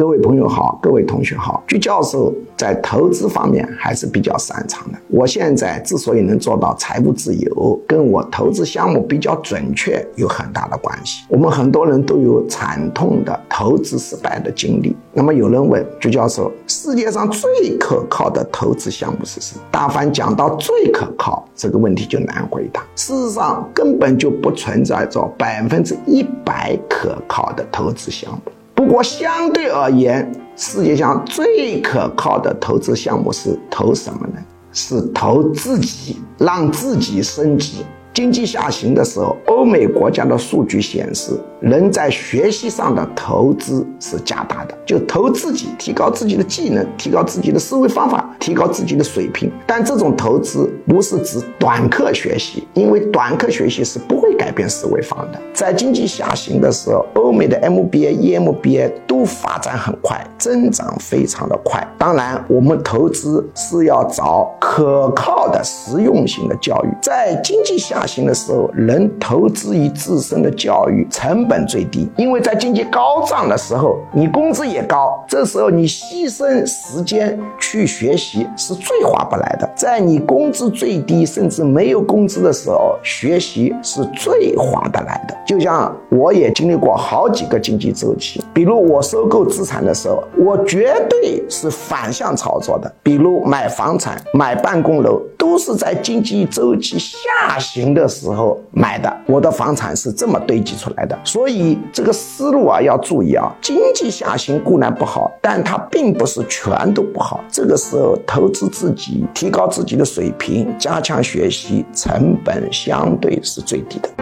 [0.00, 1.62] 各位朋友好，各位同学好。
[1.68, 4.98] 鞠教授在投资方面还是比较擅长的。
[5.08, 11.26] 我现在之所以能做到财务自由，跟我投资项目比较准确有很大的关系。
[11.28, 14.96] 我们很多人都有惨痛的投资失败的经历。
[15.12, 19.62] 那么有人问鞠教授，世界上最可靠的投资项目是什么？
[19.70, 22.82] 大凡讲到最可靠这个问题就难回答。
[22.96, 28.40] 事实上根本就不存在着百分之一百可靠的投资项目。
[28.80, 34.40] 不过，相对而言，世界上最可靠的投资项目是投什么呢？
[34.72, 37.84] 是投自己，让自己升级。
[38.14, 49.48] 经济下行的时候，欧美国家的数据显示，人在学习上的投资是加大的，就投自己，提高自己的技能，提高自己的思维方法，提高自己的水平。
[49.64, 55.38] 但这种投资不是指短课学习，因为短课学习是不会改变思维方的。
[55.54, 61.86] 在经济下行的时候，欧美的 MBA、EMBA 都发展很快，增长非常的快。
[61.96, 68.00] 当然，我们投资是要找可靠的实用型的教育，在经济下。
[68.06, 79.70] 行的时候，人投资于自身的教育成本最低，因为在经济高涨的时候，你工资也高，这时候你牺牲时间去学习是最划不来的。
[79.76, 85.36] 在你工资最低甚至没有工资的时候，学习是最划得来的。
[85.46, 97.90] 就像我也经历过好几个经济周期，比如我收购资产的时候，我绝对是反向操作的，比如买房产、买办公楼，都是在经济周期下行。
[97.90, 103.52] 的时候买的，我的房产是这么堆积出来的，所以这个思路啊要注意啊。
[103.60, 107.40] 经济下行固然不好，但它并不是全都不好。
[107.50, 114.19] 这个时候投资自己，提高自己的水平，加强学习，成本相对是最低的。